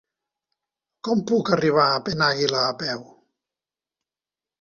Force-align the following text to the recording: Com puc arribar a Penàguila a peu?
Com 1.07 1.19
puc 1.31 1.51
arribar 1.57 1.83
a 1.89 1.99
Penàguila 2.07 2.63
a 2.71 2.73
peu? 2.81 3.05